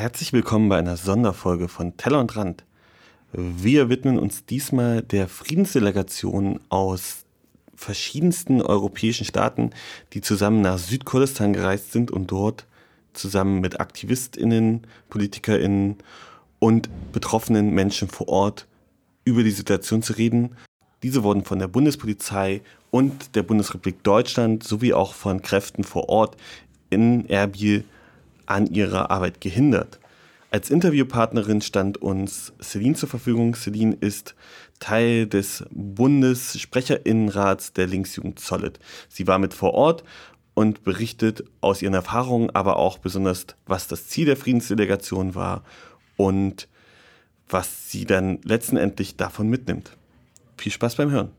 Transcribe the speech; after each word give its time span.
Herzlich 0.00 0.32
willkommen 0.32 0.70
bei 0.70 0.78
einer 0.78 0.96
Sonderfolge 0.96 1.68
von 1.68 1.98
Teller 1.98 2.20
und 2.20 2.34
Rand. 2.34 2.64
Wir 3.34 3.90
widmen 3.90 4.18
uns 4.18 4.46
diesmal 4.46 5.02
der 5.02 5.28
Friedensdelegation 5.28 6.58
aus 6.70 7.26
verschiedensten 7.74 8.62
europäischen 8.62 9.26
Staaten, 9.26 9.72
die 10.14 10.22
zusammen 10.22 10.62
nach 10.62 10.78
Südkurdistan 10.78 11.52
gereist 11.52 11.92
sind 11.92 12.10
und 12.10 12.30
dort 12.30 12.64
zusammen 13.12 13.60
mit 13.60 13.78
Aktivistinnen, 13.78 14.86
Politikerinnen 15.10 15.96
und 16.60 16.88
betroffenen 17.12 17.74
Menschen 17.74 18.08
vor 18.08 18.28
Ort 18.28 18.66
über 19.26 19.42
die 19.42 19.50
Situation 19.50 20.02
zu 20.02 20.14
reden. 20.14 20.56
Diese 21.02 21.24
wurden 21.24 21.44
von 21.44 21.58
der 21.58 21.68
Bundespolizei 21.68 22.62
und 22.90 23.36
der 23.36 23.42
Bundesrepublik 23.42 24.02
Deutschland 24.02 24.64
sowie 24.64 24.94
auch 24.94 25.12
von 25.12 25.42
Kräften 25.42 25.84
vor 25.84 26.08
Ort 26.08 26.38
in 26.88 27.28
Erbil 27.28 27.84
an 28.50 28.66
ihrer 28.66 29.10
Arbeit 29.10 29.40
gehindert. 29.40 29.98
Als 30.50 30.68
Interviewpartnerin 30.70 31.62
stand 31.62 32.02
uns 32.02 32.52
Celine 32.60 32.96
zur 32.96 33.08
Verfügung. 33.08 33.54
Celine 33.54 33.96
ist 34.00 34.34
Teil 34.80 35.28
des 35.28 35.64
Bundessprecherinnenrats 35.70 37.72
der 37.72 37.86
Linksjugend 37.86 38.40
Solid. 38.40 38.80
Sie 39.08 39.28
war 39.28 39.38
mit 39.38 39.54
vor 39.54 39.74
Ort 39.74 40.02
und 40.54 40.82
berichtet 40.82 41.44
aus 41.60 41.82
ihren 41.82 41.94
Erfahrungen, 41.94 42.50
aber 42.50 42.74
auch 42.76 42.98
besonders, 42.98 43.46
was 43.66 43.86
das 43.86 44.08
Ziel 44.08 44.26
der 44.26 44.36
Friedensdelegation 44.36 45.36
war 45.36 45.62
und 46.16 46.66
was 47.48 47.88
sie 47.90 48.04
dann 48.04 48.40
letztendlich 48.42 49.16
davon 49.16 49.48
mitnimmt. 49.48 49.96
Viel 50.56 50.72
Spaß 50.72 50.96
beim 50.96 51.12
Hören. 51.12 51.30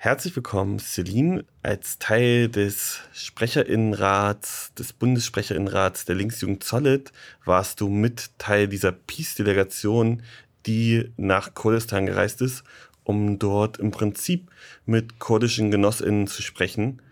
Herzlich 0.00 0.36
willkommen, 0.36 0.78
Celine, 0.78 1.44
als 1.60 1.98
Teil 1.98 2.48
des 2.48 3.00
Sprecherinnenrats, 3.12 4.72
des 4.74 4.92
Bundessprecherinnenrats 4.92 6.04
der 6.04 6.14
Linksjugend 6.14 6.62
Solid 6.62 7.10
warst 7.44 7.80
du 7.80 7.88
mit 7.88 8.30
Teil 8.38 8.68
dieser 8.68 8.92
Peace-Delegation, 8.92 10.22
die 10.66 11.10
nach 11.16 11.54
Kurdistan 11.54 12.06
gereist 12.06 12.42
ist, 12.42 12.62
um 13.02 13.40
dort 13.40 13.78
im 13.78 13.90
Prinzip 13.90 14.48
mit 14.86 15.18
kurdischen 15.18 15.72
Genossinnen 15.72 16.28
zu 16.28 16.42
sprechen. 16.42 17.02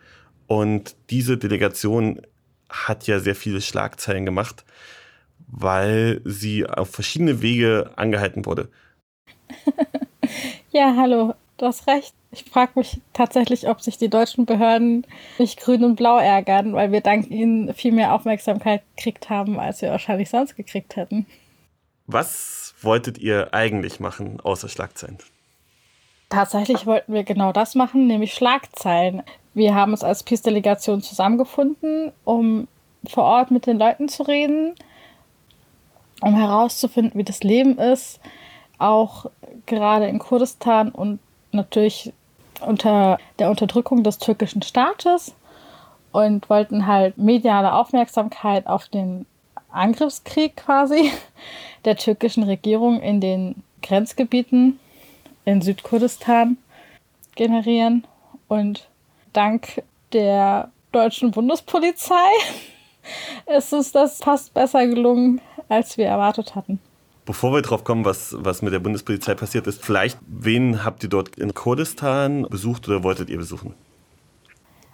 Und 0.47 0.95
diese 1.11 1.37
Delegation 1.39 2.23
hat 2.69 3.09
ja 3.09 3.19
sehr 3.19 3.35
viele 3.35 3.63
Schlagzeilen 3.63 4.25
gemacht, 4.25 4.65
weil 5.49 6.21
sie 6.25 6.65
auf 6.65 6.91
verschiedene 6.91 7.43
Wege 7.43 7.91
angehalten 7.97 8.47
wurde. 8.47 8.69
ja, 10.71 10.95
hallo, 10.97 11.35
du 11.57 11.67
hast 11.67 11.87
recht. 11.87 12.15
Ich 12.31 12.45
frage 12.45 12.73
mich 12.75 13.01
tatsächlich, 13.13 13.69
ob 13.69 13.81
sich 13.81 13.97
die 13.99 14.11
deutschen 14.11 14.47
Behörden 14.47 15.07
nicht 15.39 15.61
grün 15.61 15.85
und 15.85 15.97
blau 15.97 16.19
ärgern, 16.19 16.75
weil 16.75 16.93
wir 16.93 17.01
dank 17.01 17.31
ihnen 17.31 17.73
viel 17.73 17.93
mehr 17.93 18.13
Aufmerksamkeit 18.13 18.83
gekriegt 18.97 19.31
haben, 19.31 19.59
als 19.59 19.81
wir 19.81 19.91
wahrscheinlich 19.91 20.29
sonst 20.29 20.57
gekriegt 20.57 20.97
hätten. 20.97 21.27
Was 22.07 22.75
wolltet 22.83 23.19
ihr 23.19 23.55
eigentlich 23.55 24.01
machen, 24.01 24.41
außer 24.41 24.69
Schlagzeilen? 24.69 25.19
Tatsächlich 26.29 26.87
wollten 26.87 27.15
wir 27.15 27.25
genau 27.25 27.53
das 27.53 27.75
machen, 27.75 28.07
nämlich 28.07 28.35
Schlagzeilen. 28.35 29.23
Wir 29.55 29.75
haben 29.75 29.93
uns 29.93 30.05
als 30.05 30.23
Peace-Delegation 30.23 31.01
zusammengefunden, 31.01 32.13
um 32.25 32.69
vor 33.09 33.25
Ort 33.25 33.51
mit 33.51 33.67
den 33.67 33.79
Leuten 33.79 34.09
zu 34.09 34.25
reden, 34.25 34.75
um 36.21 36.35
herauszufinden, 36.35 37.19
wie 37.19 37.25
das 37.25 37.43
Leben 37.43 37.79
ist, 37.79 38.21
auch 38.79 39.31
gerade 39.67 40.07
in 40.09 40.19
Kurdistan 40.19 40.91
und 40.91 41.21
natürlich 41.57 42.13
unter 42.61 43.19
der 43.39 43.51
Unterdrückung 43.51 44.03
des 44.03 44.19
türkischen 44.19 44.63
Staates 44.63 45.35
und 46.13 46.49
wollten 46.49 46.87
halt 46.87 47.19
mediale 47.19 47.73
Aufmerksamkeit 47.75 48.67
auf 48.67 48.89
den 48.89 49.27
Angriffskrieg 49.71 50.57
quasi 50.57 51.13
der 51.85 51.97
türkischen 51.97 52.43
Regierung 52.45 53.01
in 53.01 53.21
den 53.21 53.63
Grenzgebieten 53.83 54.81
in 55.45 55.61
Südkurdistan 55.63 56.57
generieren. 57.35 58.07
Und 58.49 58.89
dank 59.33 59.83
der 60.13 60.71
deutschen 60.93 61.31
Bundespolizei 61.31 62.15
ist 63.47 63.73
uns 63.73 63.93
das 63.93 64.19
fast 64.19 64.55
besser 64.55 64.87
gelungen, 64.87 65.41
als 65.69 65.99
wir 65.99 66.07
erwartet 66.07 66.55
hatten. 66.55 66.81
Bevor 67.27 67.53
wir 67.53 67.61
drauf 67.61 67.83
kommen, 67.83 68.05
was, 68.05 68.37
was 68.39 68.63
mit 68.63 68.73
der 68.73 68.79
Bundespolizei 68.79 69.35
passiert 69.35 69.67
ist, 69.67 69.85
vielleicht, 69.85 70.19
wen 70.29 70.85
habt 70.85 71.03
ihr 71.03 71.09
dort 71.09 71.37
in 71.37 71.55
Kurdistan 71.55 72.47
besucht 72.49 72.89
oder 72.89 73.03
wolltet 73.03 73.29
ihr 73.29 73.37
besuchen? 73.37 73.75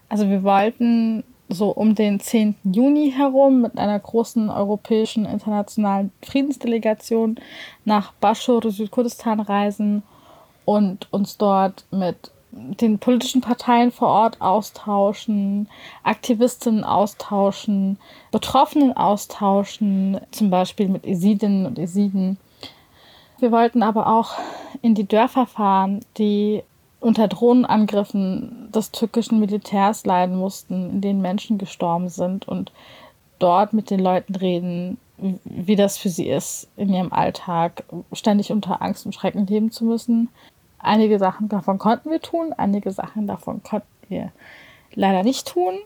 Also 0.09 0.29
wir 0.29 0.43
wollten 0.43 1.25
so 1.51 1.69
um 1.69 1.95
den 1.95 2.21
10. 2.21 2.55
Juni 2.65 3.13
herum 3.15 3.61
mit 3.61 3.79
einer 3.79 3.99
großen 3.99 4.49
europäischen 4.49 5.27
internationalen 5.27 6.11
Friedensdelegation 6.23 7.37
nach 7.85 8.13
Bashur, 8.15 8.63
Südkurdistan 8.71 9.41
reisen 9.41 10.03
und 10.65 11.13
uns 11.13 11.37
dort 11.37 11.85
mit 11.91 12.32
den 12.53 12.99
politischen 12.99 13.41
Parteien 13.41 13.91
vor 13.91 14.09
Ort 14.09 14.41
austauschen, 14.41 15.69
Aktivistinnen 16.03 16.85
austauschen, 16.85 17.99
Betroffenen 18.31 18.95
austauschen, 18.95 20.21
zum 20.31 20.51
Beispiel 20.51 20.89
mit 20.89 21.07
Esidinnen 21.07 21.67
und 21.67 21.79
Esiden. 21.79 22.37
Wir 23.39 23.51
wollten 23.51 23.83
aber 23.83 24.07
auch 24.07 24.35
in 24.83 24.95
die 24.95 25.09
Dörfer 25.09 25.47
fahren, 25.47 26.01
die 26.19 26.63
unter 27.01 27.27
Drohnenangriffen 27.27 28.71
des 28.73 28.93
türkischen 28.93 29.41
Militärs 29.41 30.07
leiden 30.07 30.37
mussten, 30.37 30.91
in 30.91 31.01
denen 31.01 31.21
Menschen 31.23 31.59
gestorben 31.59 32.09
sind 32.09 32.47
und 32.47 32.71
dort 33.39 33.73
mit 33.73 33.91
den 33.91 33.99
Leuten 33.99 34.37
reden, 34.37 34.99
wie 35.17 35.75
das 35.75 35.99
für 35.99 36.11
sie 36.11 36.29
ist, 36.29 36.69
in 36.77 36.93
ihrem 36.93 37.13
Alltag 37.13 37.85
ständig 38.13 38.53
unter 38.53 38.83
Angst 38.83 39.05
und 39.07 39.15
Schrecken 39.15 39.47
leben 39.47 39.73
zu 39.73 39.85
müssen. 39.85 40.29
Einige 40.83 41.19
Sachen 41.19 41.49
davon 41.49 41.79
konnten 41.79 42.11
wir 42.11 42.21
tun, 42.21 42.53
einige 42.57 42.91
Sachen 42.91 43.27
davon 43.27 43.63
konnten 43.63 43.87
wir 44.09 44.33
leider 44.95 45.23
nicht 45.23 45.49
tun. 45.49 45.79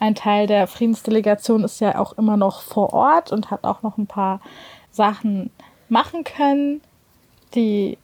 Ein 0.00 0.14
Teil 0.14 0.46
der 0.46 0.66
Friedensdelegation 0.66 1.62
ist 1.62 1.80
ja 1.80 1.98
auch 1.98 2.14
immer 2.14 2.36
noch 2.36 2.62
vor 2.62 2.92
Ort 2.92 3.30
und 3.30 3.50
hat 3.50 3.64
auch 3.64 3.82
noch 3.82 3.98
ein 3.98 4.06
paar 4.06 4.40
Sachen 4.90 5.50
machen 5.88 6.24
können, 6.24 6.80
die 7.54 7.98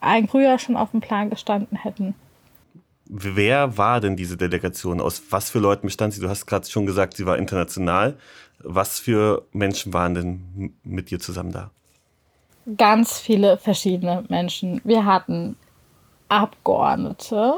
ein 0.00 0.28
früher 0.28 0.58
schon 0.58 0.76
auf 0.76 0.90
dem 0.90 1.00
Plan 1.00 1.30
gestanden 1.30 1.76
hätten. 1.76 2.14
Wer 3.06 3.76
war 3.76 4.00
denn 4.00 4.16
diese 4.16 4.36
Delegation? 4.36 5.00
Aus 5.00 5.22
was 5.30 5.50
für 5.50 5.58
Leuten 5.58 5.86
bestand 5.86 6.14
sie? 6.14 6.20
Du 6.20 6.28
hast 6.28 6.46
gerade 6.46 6.68
schon 6.68 6.86
gesagt, 6.86 7.16
sie 7.16 7.26
war 7.26 7.36
international. 7.36 8.16
Was 8.58 8.98
für 8.98 9.44
Menschen 9.52 9.92
waren 9.92 10.14
denn 10.14 10.74
mit 10.82 11.10
dir 11.10 11.20
zusammen 11.20 11.52
da? 11.52 11.70
Ganz 12.76 13.18
viele 13.18 13.56
verschiedene 13.56 14.24
Menschen. 14.28 14.80
Wir 14.84 15.04
hatten 15.04 15.56
Abgeordnete, 16.28 17.54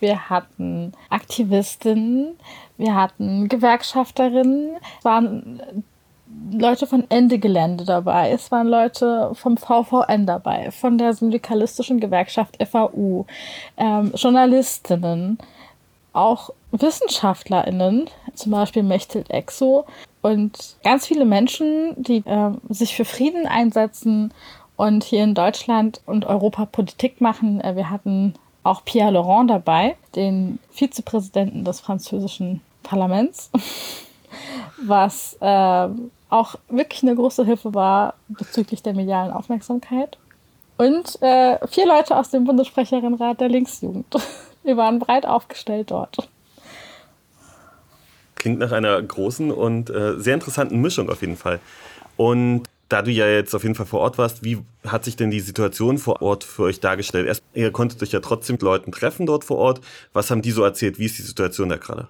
wir 0.00 0.30
hatten 0.30 0.92
Aktivistinnen, 1.10 2.38
wir 2.78 2.94
hatten 2.94 3.48
Gewerkschafterinnen, 3.48 4.76
es 4.98 5.04
waren 5.04 5.60
Leute 6.52 6.86
von 6.86 7.04
Ende 7.10 7.38
Gelände 7.38 7.84
dabei, 7.84 8.30
es 8.30 8.50
waren 8.50 8.68
Leute 8.68 9.32
vom 9.34 9.56
VVN 9.56 10.26
dabei, 10.26 10.70
von 10.70 10.96
der 10.96 11.12
syndikalistischen 11.12 12.00
Gewerkschaft 12.00 12.56
FAU, 12.64 13.26
ähm, 13.76 14.12
Journalistinnen, 14.14 15.38
auch 16.12 16.50
WissenschaftlerInnen, 16.70 18.08
zum 18.34 18.52
Beispiel 18.52 18.82
Mechthild 18.82 19.30
Exo, 19.30 19.86
und 20.22 20.76
ganz 20.84 21.06
viele 21.06 21.24
Menschen, 21.24 21.94
die 21.96 22.18
äh, 22.18 22.52
sich 22.68 22.94
für 22.94 23.04
Frieden 23.04 23.46
einsetzen 23.46 24.32
und 24.76 25.04
hier 25.04 25.24
in 25.24 25.34
Deutschland 25.34 26.00
und 26.06 26.24
Europa 26.24 26.64
Politik 26.64 27.20
machen. 27.20 27.60
Äh, 27.60 27.76
wir 27.76 27.90
hatten 27.90 28.34
auch 28.62 28.84
Pierre 28.84 29.10
Laurent 29.10 29.50
dabei, 29.50 29.96
den 30.14 30.60
Vizepräsidenten 30.70 31.64
des 31.64 31.80
französischen 31.80 32.60
Parlaments, 32.84 33.50
was 34.86 35.36
äh, 35.40 35.88
auch 36.30 36.54
wirklich 36.68 37.02
eine 37.02 37.16
große 37.16 37.44
Hilfe 37.44 37.74
war 37.74 38.14
bezüglich 38.28 38.82
der 38.82 38.94
medialen 38.94 39.32
Aufmerksamkeit. 39.32 40.18
Und 40.78 41.20
äh, 41.20 41.58
vier 41.66 41.86
Leute 41.86 42.16
aus 42.16 42.30
dem 42.30 42.44
Bundessprecherinnenrat 42.44 43.40
der 43.40 43.48
Linksjugend. 43.48 44.06
Wir 44.62 44.76
waren 44.76 45.00
breit 45.00 45.26
aufgestellt 45.26 45.90
dort. 45.90 46.28
Klingt 48.42 48.58
nach 48.58 48.72
einer 48.72 49.00
großen 49.00 49.52
und 49.52 49.88
äh, 49.88 50.18
sehr 50.18 50.34
interessanten 50.34 50.80
Mischung 50.80 51.08
auf 51.10 51.20
jeden 51.20 51.36
Fall. 51.36 51.60
Und 52.16 52.64
da 52.88 53.00
du 53.00 53.12
ja 53.12 53.28
jetzt 53.28 53.54
auf 53.54 53.62
jeden 53.62 53.76
Fall 53.76 53.86
vor 53.86 54.00
Ort 54.00 54.18
warst, 54.18 54.42
wie 54.42 54.58
hat 54.84 55.04
sich 55.04 55.14
denn 55.14 55.30
die 55.30 55.38
Situation 55.38 55.96
vor 55.96 56.22
Ort 56.22 56.42
für 56.42 56.64
euch 56.64 56.80
dargestellt? 56.80 57.28
Erst, 57.28 57.44
ihr 57.54 57.70
konntet 57.70 58.02
euch 58.02 58.10
ja 58.10 58.18
trotzdem 58.18 58.54
mit 58.54 58.62
Leuten 58.62 58.90
treffen 58.90 59.26
dort 59.26 59.44
vor 59.44 59.58
Ort. 59.58 59.80
Was 60.12 60.28
haben 60.28 60.42
die 60.42 60.50
so 60.50 60.64
erzählt? 60.64 60.98
Wie 60.98 61.04
ist 61.04 61.18
die 61.18 61.22
Situation 61.22 61.68
da 61.68 61.76
gerade? 61.76 62.08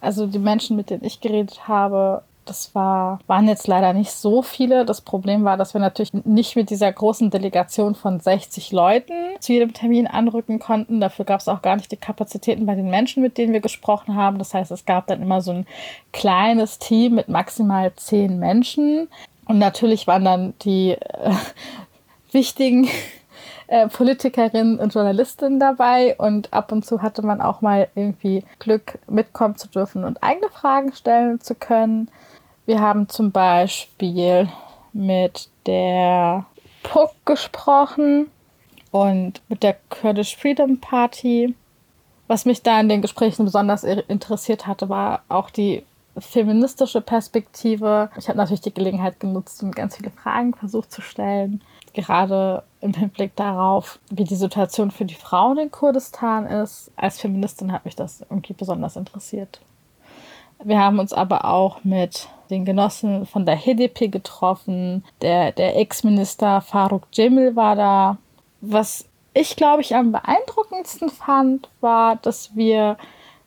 Also 0.00 0.26
die 0.26 0.38
Menschen, 0.38 0.74
mit 0.74 0.88
denen 0.88 1.04
ich 1.04 1.20
geredet 1.20 1.68
habe, 1.68 2.22
Das 2.48 2.74
war, 2.74 3.20
waren 3.26 3.46
jetzt 3.46 3.66
leider 3.66 3.92
nicht 3.92 4.10
so 4.10 4.40
viele. 4.40 4.86
Das 4.86 5.02
Problem 5.02 5.44
war, 5.44 5.58
dass 5.58 5.74
wir 5.74 5.80
natürlich 5.82 6.14
nicht 6.24 6.56
mit 6.56 6.70
dieser 6.70 6.90
großen 6.90 7.30
Delegation 7.30 7.94
von 7.94 8.20
60 8.20 8.72
Leuten 8.72 9.12
zu 9.38 9.52
jedem 9.52 9.74
Termin 9.74 10.06
anrücken 10.06 10.58
konnten. 10.58 10.98
Dafür 10.98 11.26
gab 11.26 11.40
es 11.40 11.48
auch 11.48 11.60
gar 11.60 11.76
nicht 11.76 11.92
die 11.92 11.98
Kapazitäten 11.98 12.64
bei 12.64 12.74
den 12.74 12.88
Menschen, 12.88 13.22
mit 13.22 13.36
denen 13.36 13.52
wir 13.52 13.60
gesprochen 13.60 14.16
haben. 14.16 14.38
Das 14.38 14.54
heißt, 14.54 14.70
es 14.70 14.86
gab 14.86 15.08
dann 15.08 15.20
immer 15.20 15.42
so 15.42 15.52
ein 15.52 15.66
kleines 16.12 16.78
Team 16.78 17.16
mit 17.16 17.28
maximal 17.28 17.92
zehn 17.96 18.38
Menschen. 18.38 19.08
Und 19.44 19.58
natürlich 19.58 20.06
waren 20.06 20.24
dann 20.24 20.54
die 20.62 20.92
äh, 20.92 21.34
wichtigen 22.32 22.88
äh, 23.66 23.88
Politikerinnen 23.88 24.78
und 24.78 24.94
Journalistinnen 24.94 25.60
dabei 25.60 26.16
und 26.16 26.50
ab 26.54 26.72
und 26.72 26.86
zu 26.86 27.02
hatte 27.02 27.20
man 27.20 27.42
auch 27.42 27.60
mal 27.60 27.88
irgendwie 27.94 28.42
Glück, 28.58 28.98
mitkommen 29.06 29.56
zu 29.56 29.68
dürfen 29.68 30.04
und 30.04 30.22
eigene 30.22 30.48
Fragen 30.48 30.94
stellen 30.94 31.42
zu 31.42 31.54
können. 31.54 32.08
Wir 32.68 32.82
haben 32.82 33.08
zum 33.08 33.32
Beispiel 33.32 34.46
mit 34.92 35.48
der 35.64 36.44
Puck 36.82 37.12
gesprochen 37.24 38.26
und 38.90 39.40
mit 39.48 39.62
der 39.62 39.78
Kurdish 39.88 40.36
Freedom 40.36 40.78
Party. 40.78 41.54
Was 42.26 42.44
mich 42.44 42.60
da 42.62 42.78
in 42.78 42.90
den 42.90 43.00
Gesprächen 43.00 43.46
besonders 43.46 43.84
interessiert 43.84 44.66
hatte, 44.66 44.90
war 44.90 45.22
auch 45.30 45.48
die 45.48 45.82
feministische 46.18 47.00
Perspektive. 47.00 48.10
Ich 48.18 48.28
habe 48.28 48.36
natürlich 48.36 48.60
die 48.60 48.74
Gelegenheit 48.74 49.18
genutzt 49.18 49.62
und 49.62 49.74
ganz 49.74 49.96
viele 49.96 50.10
Fragen 50.10 50.52
versucht 50.52 50.92
zu 50.92 51.00
stellen 51.00 51.62
gerade 51.94 52.64
im 52.82 52.92
Hinblick 52.92 53.34
darauf, 53.34 53.98
wie 54.10 54.24
die 54.24 54.36
Situation 54.36 54.90
für 54.90 55.06
die 55.06 55.14
Frauen 55.14 55.58
in 55.58 55.70
Kurdistan 55.70 56.44
ist. 56.46 56.92
Als 56.96 57.18
Feministin 57.18 57.72
hat 57.72 57.86
mich 57.86 57.96
das 57.96 58.20
irgendwie 58.20 58.52
besonders 58.52 58.94
interessiert. 58.94 59.62
Wir 60.62 60.78
haben 60.78 60.98
uns 60.98 61.14
aber 61.14 61.46
auch 61.46 61.82
mit 61.82 62.28
den 62.50 62.64
Genossen 62.64 63.26
von 63.26 63.46
der 63.46 63.58
HDP 63.58 64.08
getroffen. 64.08 65.04
Der, 65.22 65.52
der 65.52 65.76
Ex-Minister 65.76 66.60
Faruk 66.60 67.04
Cemil 67.14 67.56
war 67.56 67.76
da. 67.76 68.18
Was 68.60 69.04
ich, 69.34 69.56
glaube 69.56 69.82
ich, 69.82 69.94
am 69.94 70.12
beeindruckendsten 70.12 71.10
fand, 71.10 71.68
war, 71.80 72.16
dass 72.16 72.56
wir 72.56 72.96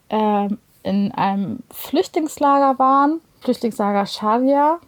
äh, 0.09 0.47
in 0.83 1.11
einem 1.11 1.59
Flüchtlingslager 1.69 2.79
waren, 2.79 3.19
Flüchtlingslager 3.41 4.05
Sharia. 4.05 4.79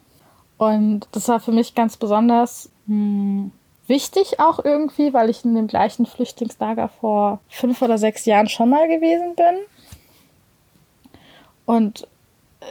Und 0.58 1.08
das 1.12 1.28
war 1.28 1.40
für 1.40 1.52
mich 1.52 1.76
ganz 1.76 1.98
besonders, 1.98 2.70
hm, 2.88 3.52
wichtig 3.88 4.40
auch 4.40 4.64
irgendwie, 4.64 5.14
weil 5.14 5.30
ich 5.30 5.44
in 5.44 5.56
dem 5.56 5.68
gleichen 5.68 6.06
Flüchtlingslager 6.06 6.88
vor 6.88 7.40
fünf 7.50 7.82
oder 7.82 7.98
sechs 7.98 8.26
Jahren 8.26 8.48
schon 8.48 8.70
mal 8.70 8.88
gewesen 8.88 9.36
bin. 9.36 9.56
Und 11.66 12.08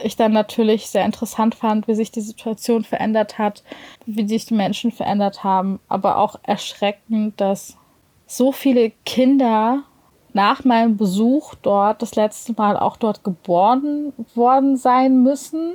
ich 0.03 0.15
dann 0.15 0.33
natürlich 0.33 0.87
sehr 0.87 1.05
interessant 1.05 1.55
fand, 1.55 1.87
wie 1.87 1.95
sich 1.95 2.11
die 2.11 2.21
Situation 2.21 2.83
verändert 2.83 3.37
hat, 3.37 3.63
wie 4.05 4.27
sich 4.27 4.45
die 4.45 4.53
Menschen 4.53 4.91
verändert 4.91 5.43
haben, 5.43 5.79
aber 5.87 6.17
auch 6.17 6.35
erschreckend, 6.43 7.39
dass 7.39 7.77
so 8.27 8.51
viele 8.51 8.91
Kinder 9.05 9.83
nach 10.33 10.63
meinem 10.63 10.97
Besuch 10.97 11.55
dort 11.61 12.01
das 12.01 12.15
letzte 12.15 12.53
Mal 12.53 12.77
auch 12.77 12.97
dort 12.97 13.23
geboren 13.23 14.13
worden 14.35 14.77
sein 14.77 15.21
müssen 15.21 15.73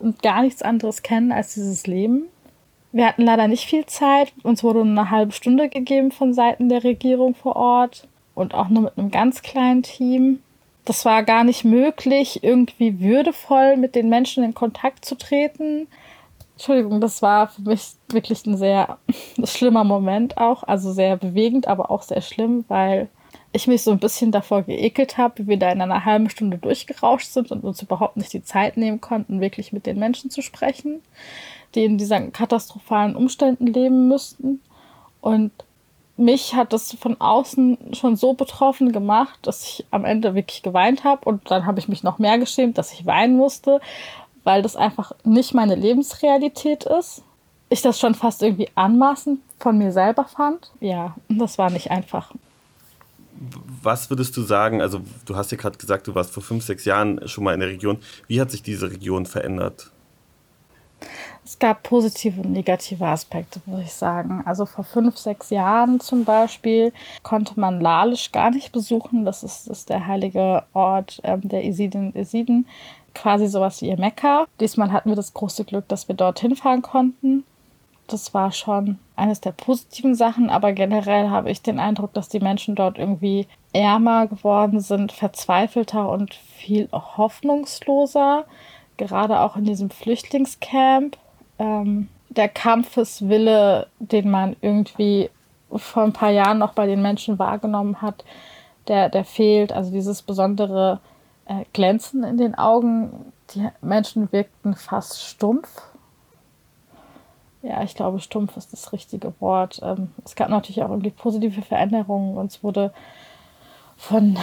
und 0.00 0.22
gar 0.22 0.42
nichts 0.42 0.62
anderes 0.62 1.02
kennen 1.02 1.32
als 1.32 1.54
dieses 1.54 1.86
Leben. 1.86 2.24
Wir 2.92 3.06
hatten 3.06 3.22
leider 3.22 3.48
nicht 3.48 3.64
viel 3.66 3.86
Zeit. 3.86 4.32
Uns 4.42 4.62
wurde 4.62 4.82
eine 4.82 5.10
halbe 5.10 5.32
Stunde 5.32 5.68
gegeben 5.68 6.12
von 6.12 6.32
Seiten 6.32 6.68
der 6.68 6.84
Regierung 6.84 7.34
vor 7.34 7.56
Ort 7.56 8.06
und 8.34 8.54
auch 8.54 8.68
nur 8.68 8.82
mit 8.82 8.98
einem 8.98 9.10
ganz 9.10 9.42
kleinen 9.42 9.82
Team. 9.82 10.40
Das 10.84 11.04
war 11.04 11.22
gar 11.22 11.44
nicht 11.44 11.64
möglich, 11.64 12.42
irgendwie 12.42 13.00
würdevoll 13.00 13.76
mit 13.76 13.94
den 13.94 14.08
Menschen 14.08 14.44
in 14.44 14.54
Kontakt 14.54 15.04
zu 15.04 15.16
treten. 15.16 15.88
Entschuldigung, 16.52 17.00
das 17.00 17.22
war 17.22 17.48
für 17.48 17.62
mich 17.62 17.92
wirklich 18.08 18.44
ein 18.46 18.56
sehr 18.56 18.98
schlimmer 19.44 19.84
Moment 19.84 20.36
auch. 20.36 20.62
Also 20.62 20.92
sehr 20.92 21.16
bewegend, 21.16 21.66
aber 21.68 21.90
auch 21.90 22.02
sehr 22.02 22.20
schlimm, 22.20 22.64
weil 22.68 23.08
ich 23.52 23.66
mich 23.66 23.82
so 23.82 23.92
ein 23.92 23.98
bisschen 23.98 24.32
davor 24.32 24.62
geekelt 24.62 25.16
habe, 25.16 25.38
wie 25.38 25.48
wir 25.48 25.56
da 25.58 25.70
in 25.70 25.80
einer 25.80 26.04
halben 26.04 26.28
Stunde 26.28 26.58
durchgerauscht 26.58 27.28
sind 27.28 27.50
und 27.50 27.64
uns 27.64 27.80
überhaupt 27.82 28.16
nicht 28.16 28.32
die 28.32 28.42
Zeit 28.42 28.76
nehmen 28.76 29.00
konnten, 29.00 29.40
wirklich 29.40 29.72
mit 29.72 29.86
den 29.86 29.98
Menschen 29.98 30.30
zu 30.30 30.42
sprechen 30.42 31.02
die 31.74 31.84
in 31.84 31.98
diesen 31.98 32.32
katastrophalen 32.32 33.16
Umständen 33.16 33.66
leben 33.66 34.08
müssten. 34.08 34.60
Und 35.20 35.52
mich 36.16 36.54
hat 36.54 36.72
das 36.72 36.94
von 36.94 37.20
außen 37.20 37.94
schon 37.94 38.16
so 38.16 38.34
betroffen 38.34 38.92
gemacht, 38.92 39.38
dass 39.42 39.64
ich 39.64 39.86
am 39.90 40.04
Ende 40.04 40.34
wirklich 40.34 40.62
geweint 40.62 41.04
habe. 41.04 41.24
Und 41.24 41.50
dann 41.50 41.66
habe 41.66 41.80
ich 41.80 41.88
mich 41.88 42.02
noch 42.02 42.18
mehr 42.18 42.38
geschämt, 42.38 42.78
dass 42.78 42.92
ich 42.92 43.06
weinen 43.06 43.36
musste, 43.36 43.80
weil 44.44 44.62
das 44.62 44.76
einfach 44.76 45.12
nicht 45.24 45.54
meine 45.54 45.74
Lebensrealität 45.74 46.84
ist. 46.84 47.22
Ich 47.68 47.82
das 47.82 47.98
schon 47.98 48.14
fast 48.14 48.42
irgendwie 48.42 48.68
anmaßend 48.74 49.40
von 49.58 49.76
mir 49.76 49.90
selber 49.90 50.24
fand. 50.24 50.70
Ja, 50.80 51.14
das 51.28 51.58
war 51.58 51.70
nicht 51.70 51.90
einfach. 51.90 52.30
Was 53.82 54.10
würdest 54.10 54.36
du 54.36 54.42
sagen? 54.42 54.80
Also, 54.80 55.00
du 55.24 55.34
hast 55.34 55.50
ja 55.50 55.58
gerade 55.58 55.76
gesagt, 55.76 56.06
du 56.06 56.14
warst 56.14 56.30
vor 56.32 56.42
fünf, 56.42 56.64
sechs 56.64 56.84
Jahren 56.84 57.26
schon 57.26 57.42
mal 57.42 57.54
in 57.54 57.60
der 57.60 57.68
Region. 57.70 57.98
Wie 58.28 58.40
hat 58.40 58.52
sich 58.52 58.62
diese 58.62 58.90
Region 58.90 59.26
verändert? 59.26 59.90
Es 61.44 61.58
gab 61.58 61.82
positive 61.82 62.40
und 62.40 62.52
negative 62.52 63.06
Aspekte, 63.06 63.60
muss 63.66 63.82
ich 63.82 63.92
sagen. 63.92 64.42
Also 64.46 64.66
vor 64.66 64.84
fünf, 64.84 65.16
sechs 65.18 65.50
Jahren 65.50 66.00
zum 66.00 66.24
Beispiel 66.24 66.92
konnte 67.22 67.58
man 67.60 67.80
Lalisch 67.80 68.32
gar 68.32 68.50
nicht 68.50 68.72
besuchen. 68.72 69.24
Das 69.24 69.42
ist, 69.42 69.68
das 69.68 69.80
ist 69.80 69.90
der 69.90 70.06
heilige 70.06 70.64
Ort 70.72 71.20
ähm, 71.22 71.42
der 71.42 71.64
Isiden 71.64 72.08
und 72.08 72.16
Isiden. 72.16 72.66
Quasi 73.14 73.46
sowas 73.46 73.80
wie 73.82 73.88
ihr 73.88 73.98
Mekka. 73.98 74.46
Diesmal 74.60 74.90
hatten 74.90 75.10
wir 75.10 75.16
das 75.16 75.34
große 75.34 75.64
Glück, 75.64 75.86
dass 75.88 76.08
wir 76.08 76.14
dorthin 76.14 76.56
fahren 76.56 76.82
konnten. 76.82 77.44
Das 78.06 78.34
war 78.34 78.52
schon 78.52 78.98
eines 79.16 79.40
der 79.40 79.52
positiven 79.52 80.14
Sachen, 80.14 80.50
aber 80.50 80.72
generell 80.72 81.30
habe 81.30 81.50
ich 81.50 81.62
den 81.62 81.78
Eindruck, 81.78 82.12
dass 82.12 82.28
die 82.28 82.40
Menschen 82.40 82.74
dort 82.74 82.98
irgendwie 82.98 83.46
ärmer 83.72 84.26
geworden 84.26 84.80
sind, 84.80 85.12
verzweifelter 85.12 86.08
und 86.08 86.34
viel 86.34 86.88
hoffnungsloser. 86.92 88.44
Gerade 88.96 89.40
auch 89.40 89.56
in 89.56 89.64
diesem 89.64 89.90
Flüchtlingscamp 89.90 91.16
ähm, 91.58 92.08
der 92.28 92.48
Kampfeswille, 92.48 93.86
den 93.98 94.30
man 94.30 94.56
irgendwie 94.60 95.30
vor 95.70 96.04
ein 96.04 96.12
paar 96.12 96.30
Jahren 96.30 96.58
noch 96.58 96.72
bei 96.72 96.86
den 96.86 97.02
Menschen 97.02 97.38
wahrgenommen 97.38 98.02
hat, 98.02 98.24
der, 98.88 99.08
der 99.08 99.24
fehlt. 99.24 99.72
Also 99.72 99.90
dieses 99.90 100.22
besondere 100.22 101.00
äh, 101.46 101.64
Glänzen 101.72 102.24
in 102.24 102.38
den 102.38 102.54
Augen. 102.54 103.32
Die 103.54 103.68
Menschen 103.80 104.30
wirkten 104.32 104.74
fast 104.74 105.22
stumpf. 105.22 105.82
Ja, 107.62 107.82
ich 107.82 107.94
glaube, 107.94 108.20
stumpf 108.20 108.56
ist 108.56 108.72
das 108.72 108.92
richtige 108.92 109.32
Wort. 109.40 109.80
Ähm, 109.82 110.10
es 110.24 110.34
gab 110.34 110.50
natürlich 110.50 110.82
auch 110.82 110.90
irgendwie 110.90 111.10
positive 111.10 111.62
Veränderungen. 111.62 112.36
Uns 112.36 112.62
wurde 112.62 112.92
von 114.08 114.38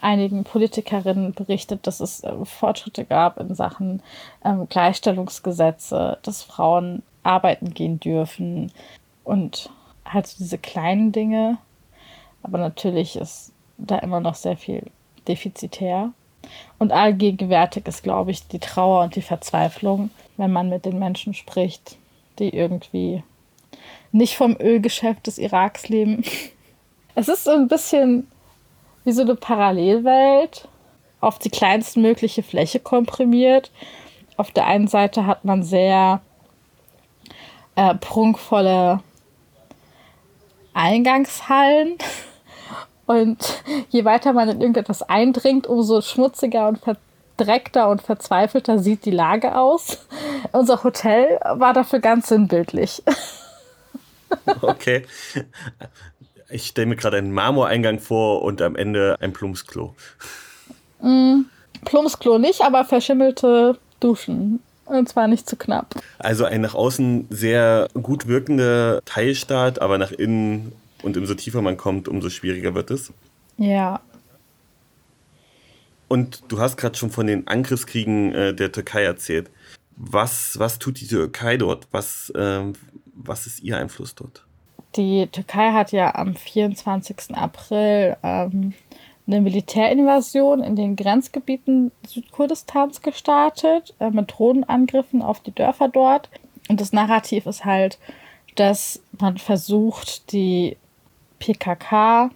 einigen 0.00 0.42
Politikerinnen 0.42 1.34
berichtet, 1.34 1.86
dass 1.86 2.00
es 2.00 2.24
äh, 2.24 2.32
Fortschritte 2.44 3.04
gab 3.04 3.38
in 3.38 3.54
Sachen 3.54 4.02
ähm, 4.44 4.68
Gleichstellungsgesetze, 4.68 6.18
dass 6.22 6.42
Frauen 6.42 7.02
arbeiten 7.22 7.72
gehen 7.72 8.00
dürfen 8.00 8.72
und 9.22 9.70
halt 10.04 10.26
so 10.26 10.38
diese 10.38 10.58
kleinen 10.58 11.12
Dinge. 11.12 11.58
Aber 12.42 12.58
natürlich 12.58 13.14
ist 13.14 13.52
da 13.78 13.98
immer 13.98 14.18
noch 14.18 14.34
sehr 14.34 14.56
viel 14.56 14.90
defizitär. 15.28 16.10
Und 16.78 16.92
allgegenwärtig 16.92 17.86
ist, 17.86 18.02
glaube 18.02 18.32
ich, 18.32 18.48
die 18.48 18.58
Trauer 18.58 19.04
und 19.04 19.14
die 19.14 19.22
Verzweiflung, 19.22 20.10
wenn 20.36 20.52
man 20.52 20.68
mit 20.68 20.84
den 20.84 20.98
Menschen 20.98 21.34
spricht, 21.34 21.96
die 22.40 22.50
irgendwie 22.50 23.22
nicht 24.10 24.36
vom 24.36 24.56
Ölgeschäft 24.60 25.28
des 25.28 25.38
Iraks 25.38 25.88
leben. 25.88 26.24
Es 27.16 27.28
ist 27.28 27.44
so 27.44 27.52
ein 27.52 27.68
bisschen 27.68 28.26
wie 29.04 29.12
so 29.12 29.22
eine 29.22 29.36
Parallelwelt 29.36 30.68
auf 31.20 31.38
die 31.38 31.50
kleinstmögliche 31.50 32.42
Fläche 32.42 32.80
komprimiert. 32.80 33.70
Auf 34.36 34.50
der 34.50 34.66
einen 34.66 34.88
Seite 34.88 35.26
hat 35.26 35.44
man 35.44 35.62
sehr 35.62 36.20
äh, 37.76 37.94
prunkvolle 37.94 39.00
Eingangshallen. 40.74 41.98
Und 43.06 43.62
je 43.90 44.04
weiter 44.06 44.32
man 44.32 44.48
in 44.48 44.60
irgendetwas 44.60 45.02
eindringt, 45.02 45.66
umso 45.66 46.00
schmutziger 46.00 46.68
und 46.68 46.78
verdreckter 46.78 47.90
und 47.90 48.00
verzweifelter 48.00 48.78
sieht 48.78 49.04
die 49.04 49.10
Lage 49.10 49.58
aus. 49.58 50.06
Unser 50.52 50.82
Hotel 50.82 51.38
war 51.56 51.74
dafür 51.74 51.98
ganz 51.98 52.28
sinnbildlich. 52.28 53.02
Okay. 54.60 55.06
Ich 56.54 56.68
stelle 56.68 56.86
mir 56.86 56.94
gerade 56.94 57.16
einen 57.16 57.32
Marmoreingang 57.32 57.98
vor 57.98 58.42
und 58.42 58.62
am 58.62 58.76
Ende 58.76 59.16
ein 59.18 59.32
Plumpsklo. 59.32 59.96
Mm, 61.02 61.46
Plumpsklo 61.84 62.38
nicht, 62.38 62.60
aber 62.60 62.84
verschimmelte 62.84 63.76
Duschen. 63.98 64.60
Und 64.84 65.08
zwar 65.08 65.26
nicht 65.26 65.48
zu 65.48 65.56
knapp. 65.56 66.00
Also 66.20 66.44
ein 66.44 66.60
nach 66.60 66.76
außen 66.76 67.26
sehr 67.28 67.88
gut 68.00 68.28
wirkender 68.28 69.00
Teilstaat, 69.04 69.80
aber 69.80 69.98
nach 69.98 70.12
innen 70.12 70.70
und 71.02 71.16
umso 71.16 71.34
tiefer 71.34 71.60
man 71.60 71.76
kommt, 71.76 72.06
umso 72.06 72.30
schwieriger 72.30 72.76
wird 72.76 72.92
es. 72.92 73.12
Ja. 73.56 74.00
Und 76.06 76.44
du 76.46 76.60
hast 76.60 76.76
gerade 76.76 76.96
schon 76.96 77.10
von 77.10 77.26
den 77.26 77.48
Angriffskriegen 77.48 78.32
äh, 78.32 78.54
der 78.54 78.70
Türkei 78.70 79.02
erzählt. 79.02 79.50
Was, 79.96 80.56
was 80.60 80.78
tut 80.78 81.00
die 81.00 81.08
Türkei 81.08 81.56
dort? 81.56 81.88
Was, 81.90 82.32
ähm, 82.36 82.74
was 83.12 83.48
ist 83.48 83.60
ihr 83.60 83.76
Einfluss 83.76 84.14
dort? 84.14 84.44
Die 84.96 85.26
Türkei 85.26 85.72
hat 85.72 85.92
ja 85.92 86.14
am 86.14 86.36
24. 86.36 87.34
April 87.36 88.16
ähm, 88.22 88.74
eine 89.26 89.40
Militärinvasion 89.40 90.62
in 90.62 90.76
den 90.76 90.96
Grenzgebieten 90.96 91.90
Südkurdistans 92.06 93.02
gestartet, 93.02 93.94
äh, 93.98 94.10
mit 94.10 94.32
Drohnenangriffen 94.32 95.22
auf 95.22 95.40
die 95.40 95.54
Dörfer 95.54 95.88
dort. 95.88 96.28
Und 96.68 96.80
das 96.80 96.92
Narrativ 96.92 97.46
ist 97.46 97.64
halt, 97.64 97.98
dass 98.54 99.02
man 99.18 99.38
versucht, 99.38 100.32
die 100.32 100.76
PKK 101.38 102.30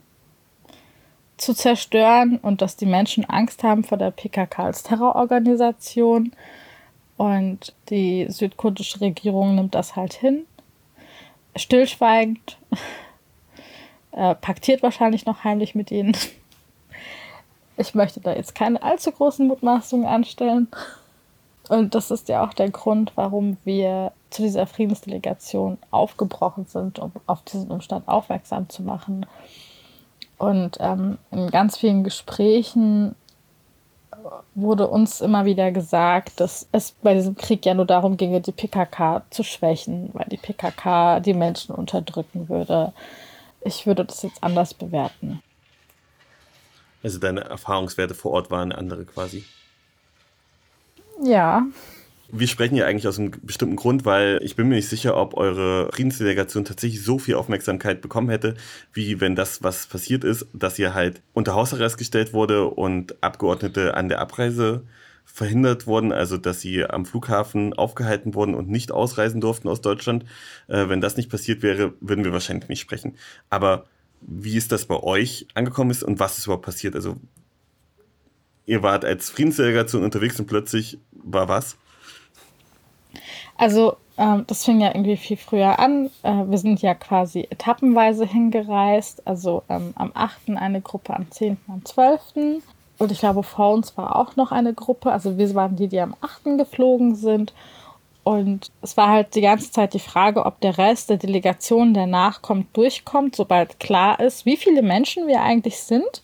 zu 1.36 1.54
zerstören 1.54 2.38
und 2.38 2.62
dass 2.62 2.76
die 2.76 2.86
Menschen 2.86 3.24
Angst 3.24 3.62
haben 3.62 3.84
vor 3.84 3.98
der 3.98 4.10
PKK 4.10 4.64
als 4.64 4.82
Terrororganisation. 4.82 6.32
Und 7.16 7.74
die 7.90 8.26
südkurdische 8.28 9.00
Regierung 9.00 9.54
nimmt 9.54 9.74
das 9.74 9.94
halt 9.94 10.14
hin. 10.14 10.44
Stillschweigend. 11.58 12.58
Äh, 14.10 14.34
paktiert 14.34 14.82
wahrscheinlich 14.82 15.26
noch 15.26 15.44
heimlich 15.44 15.76
mit 15.76 15.92
ihnen. 15.92 16.16
Ich 17.76 17.94
möchte 17.94 18.20
da 18.20 18.34
jetzt 18.34 18.54
keine 18.54 18.82
allzu 18.82 19.12
großen 19.12 19.46
Mutmaßungen 19.46 20.06
anstellen. 20.06 20.66
Und 21.68 21.94
das 21.94 22.10
ist 22.10 22.28
ja 22.28 22.44
auch 22.44 22.54
der 22.54 22.70
Grund, 22.70 23.12
warum 23.14 23.58
wir 23.64 24.12
zu 24.30 24.42
dieser 24.42 24.66
Friedensdelegation 24.66 25.78
aufgebrochen 25.90 26.66
sind, 26.66 26.98
um 26.98 27.12
auf 27.26 27.42
diesen 27.42 27.70
Umstand 27.70 28.08
aufmerksam 28.08 28.68
zu 28.68 28.82
machen. 28.82 29.26
Und 30.38 30.78
ähm, 30.80 31.18
in 31.30 31.50
ganz 31.50 31.76
vielen 31.76 32.02
Gesprächen 32.02 33.14
wurde 34.54 34.88
uns 34.88 35.20
immer 35.20 35.44
wieder 35.44 35.72
gesagt, 35.72 36.40
dass 36.40 36.68
es 36.72 36.92
bei 37.02 37.14
diesem 37.14 37.36
Krieg 37.36 37.64
ja 37.66 37.74
nur 37.74 37.86
darum 37.86 38.16
ginge, 38.16 38.40
die 38.40 38.52
PKK 38.52 39.22
zu 39.30 39.42
schwächen, 39.42 40.10
weil 40.12 40.26
die 40.30 40.36
PKK 40.36 41.20
die 41.20 41.34
Menschen 41.34 41.74
unterdrücken 41.74 42.48
würde. 42.48 42.92
Ich 43.60 43.86
würde 43.86 44.04
das 44.04 44.22
jetzt 44.22 44.42
anders 44.42 44.74
bewerten. 44.74 45.42
Also 47.02 47.18
deine 47.18 47.42
Erfahrungswerte 47.42 48.14
vor 48.14 48.32
Ort 48.32 48.50
waren 48.50 48.72
andere 48.72 49.04
quasi. 49.04 49.44
Ja. 51.22 51.62
Wir 52.30 52.46
sprechen 52.46 52.76
ja 52.76 52.84
eigentlich 52.84 53.08
aus 53.08 53.18
einem 53.18 53.32
bestimmten 53.42 53.76
Grund, 53.76 54.04
weil 54.04 54.38
ich 54.42 54.54
bin 54.54 54.68
mir 54.68 54.74
nicht 54.74 54.88
sicher, 54.88 55.16
ob 55.16 55.34
eure 55.34 55.90
Friedensdelegation 55.92 56.66
tatsächlich 56.66 57.02
so 57.02 57.18
viel 57.18 57.36
Aufmerksamkeit 57.36 58.02
bekommen 58.02 58.28
hätte, 58.28 58.54
wie 58.92 59.20
wenn 59.22 59.34
das, 59.34 59.62
was 59.62 59.86
passiert 59.86 60.24
ist, 60.24 60.46
dass 60.52 60.78
ihr 60.78 60.92
halt 60.92 61.22
unter 61.32 61.54
Hausarrest 61.54 61.96
gestellt 61.96 62.34
wurde 62.34 62.66
und 62.66 63.22
Abgeordnete 63.22 63.94
an 63.94 64.10
der 64.10 64.20
Abreise 64.20 64.84
verhindert 65.24 65.86
wurden, 65.86 66.12
also 66.12 66.36
dass 66.36 66.60
sie 66.60 66.84
am 66.84 67.06
Flughafen 67.06 67.72
aufgehalten 67.72 68.34
wurden 68.34 68.54
und 68.54 68.68
nicht 68.68 68.92
ausreisen 68.92 69.40
durften 69.40 69.68
aus 69.68 69.80
Deutschland. 69.80 70.24
Äh, 70.66 70.88
wenn 70.88 71.00
das 71.00 71.16
nicht 71.16 71.30
passiert 71.30 71.62
wäre, 71.62 71.94
würden 72.00 72.24
wir 72.24 72.32
wahrscheinlich 72.32 72.68
nicht 72.68 72.80
sprechen. 72.80 73.16
Aber 73.48 73.86
wie 74.20 74.56
ist 74.56 74.72
das 74.72 74.84
bei 74.84 74.96
euch 74.96 75.46
angekommen 75.54 75.90
ist 75.90 76.02
und 76.02 76.18
was 76.18 76.38
ist 76.38 76.46
überhaupt 76.46 76.64
passiert? 76.64 76.94
Also 76.94 77.16
ihr 78.66 78.82
wart 78.82 79.04
als 79.04 79.30
Friedensdelegation 79.30 80.02
unterwegs 80.02 80.38
und 80.38 80.46
plötzlich 80.46 80.98
war 81.12 81.48
was? 81.48 81.76
Also 83.58 83.96
ähm, 84.16 84.44
das 84.46 84.64
fing 84.64 84.80
ja 84.80 84.88
irgendwie 84.88 85.16
viel 85.16 85.36
früher 85.36 85.78
an. 85.78 86.10
Äh, 86.22 86.44
wir 86.46 86.58
sind 86.58 86.80
ja 86.80 86.94
quasi 86.94 87.46
etappenweise 87.50 88.24
hingereist. 88.24 89.26
Also 89.26 89.62
ähm, 89.68 89.92
am 89.96 90.12
8. 90.14 90.50
eine 90.56 90.80
Gruppe, 90.80 91.14
am 91.14 91.30
10., 91.30 91.58
am 91.68 91.84
12. 91.84 92.62
Und 92.98 93.12
ich 93.12 93.20
glaube, 93.20 93.42
vor 93.42 93.72
uns 93.74 93.96
war 93.96 94.16
auch 94.16 94.36
noch 94.36 94.50
eine 94.50 94.74
Gruppe. 94.74 95.12
Also 95.12 95.36
wir 95.36 95.54
waren 95.54 95.76
die, 95.76 95.88
die 95.88 96.00
am 96.00 96.16
8. 96.20 96.56
geflogen 96.56 97.14
sind. 97.14 97.52
Und 98.24 98.70
es 98.82 98.96
war 98.96 99.08
halt 99.08 99.34
die 99.34 99.40
ganze 99.40 99.70
Zeit 99.72 99.94
die 99.94 100.00
Frage, 100.00 100.44
ob 100.44 100.60
der 100.60 100.76
Rest 100.76 101.08
der 101.08 101.16
Delegation, 101.16 101.94
der 101.94 102.06
nachkommt, 102.06 102.76
durchkommt, 102.76 103.34
sobald 103.34 103.80
klar 103.80 104.20
ist, 104.20 104.44
wie 104.44 104.58
viele 104.58 104.82
Menschen 104.82 105.26
wir 105.26 105.40
eigentlich 105.40 105.78
sind, 105.78 106.22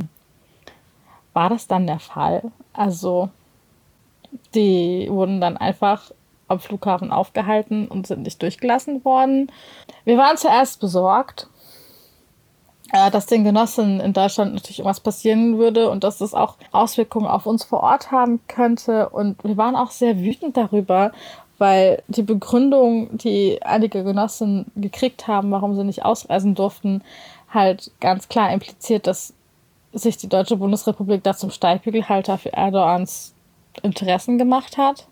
war 1.33 1.50
das 1.50 1.67
dann 1.67 1.88
der 1.88 2.00
Fall. 2.00 2.43
Also 2.74 3.29
die 4.53 5.07
wurden 5.09 5.39
dann 5.41 5.57
einfach 5.57 6.12
am 6.47 6.59
Flughafen 6.59 7.12
aufgehalten 7.12 7.88
und 7.88 8.07
sind 8.07 8.24
nicht 8.24 8.41
durchgelassen 8.41 9.03
worden. 9.03 9.51
Wir 10.03 10.17
waren 10.17 10.38
zuerst 10.38 10.79
besorgt, 10.79 11.47
äh, 12.91 13.11
dass 13.11 13.25
den 13.25 13.43
Genossen 13.43 13.99
in 13.99 14.13
Deutschland 14.13 14.53
natürlich 14.53 14.79
irgendwas 14.79 14.99
passieren 14.99 15.57
würde 15.57 15.89
und 15.89 16.03
dass 16.03 16.17
das 16.17 16.33
auch 16.33 16.55
Auswirkungen 16.71 17.27
auf 17.27 17.45
uns 17.45 17.63
vor 17.63 17.81
Ort 17.81 18.11
haben 18.11 18.39
könnte. 18.47 19.09
Und 19.09 19.43
wir 19.43 19.57
waren 19.57 19.75
auch 19.75 19.91
sehr 19.91 20.19
wütend 20.19 20.57
darüber, 20.57 21.11
weil 21.57 22.03
die 22.07 22.23
Begründung, 22.23 23.17
die 23.17 23.61
einige 23.63 24.03
Genossen 24.03 24.65
gekriegt 24.75 25.27
haben, 25.27 25.51
warum 25.51 25.75
sie 25.75 25.83
nicht 25.83 26.03
ausreisen 26.03 26.55
durften, 26.55 27.01
halt 27.49 27.91
ganz 28.01 28.27
klar 28.27 28.51
impliziert, 28.51 29.07
dass 29.07 29.33
sich 29.93 30.17
die 30.17 30.27
Deutsche 30.27 30.57
Bundesrepublik 30.57 31.23
da 31.23 31.35
zum 31.35 31.51
Steigbügelhalter 31.51 32.37
für 32.37 32.49
Erdogans 32.49 33.33
Interessen 33.81 34.37
gemacht 34.37 34.77
hat. 34.77 35.07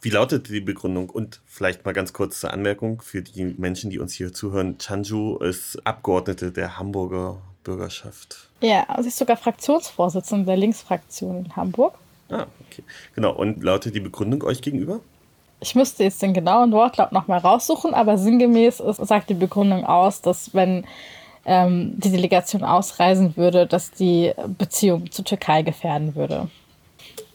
Wie 0.00 0.10
lautet 0.10 0.48
die 0.48 0.60
Begründung? 0.60 1.10
Und 1.10 1.40
vielleicht 1.46 1.84
mal 1.84 1.92
ganz 1.92 2.12
kurz 2.12 2.40
zur 2.40 2.52
Anmerkung 2.52 3.02
für 3.02 3.22
die 3.22 3.44
Menschen, 3.44 3.90
die 3.90 3.98
uns 3.98 4.14
hier 4.14 4.32
zuhören. 4.32 4.78
Chanju 4.78 5.38
ist 5.38 5.84
Abgeordnete 5.84 6.52
der 6.52 6.78
Hamburger 6.78 7.38
Bürgerschaft. 7.64 8.48
Ja, 8.60 8.86
sie 9.00 9.08
ist 9.08 9.18
sogar 9.18 9.36
Fraktionsvorsitzende 9.36 10.46
der 10.46 10.56
Linksfraktion 10.56 11.44
in 11.44 11.56
Hamburg. 11.56 11.98
Ah, 12.30 12.46
okay. 12.66 12.82
Genau. 13.14 13.32
Und 13.34 13.62
lautet 13.62 13.94
die 13.94 14.00
Begründung 14.00 14.42
euch 14.42 14.62
gegenüber? 14.62 15.00
Ich 15.60 15.74
müsste 15.74 16.04
jetzt 16.04 16.22
den 16.22 16.34
genauen 16.34 16.72
Wortlaut 16.72 17.12
nochmal 17.12 17.40
raussuchen, 17.40 17.92
aber 17.92 18.16
sinngemäß 18.16 18.80
ist, 18.80 19.04
sagt 19.06 19.28
die 19.28 19.34
Begründung 19.34 19.84
aus, 19.84 20.22
dass 20.22 20.54
wenn 20.54 20.86
ähm, 21.44 21.94
die 21.96 22.10
Delegation 22.10 22.62
ausreisen 22.62 23.36
würde, 23.36 23.66
dass 23.66 23.90
die 23.90 24.32
Beziehung 24.56 25.10
zur 25.10 25.24
Türkei 25.24 25.62
gefährden 25.62 26.14
würde. 26.14 26.48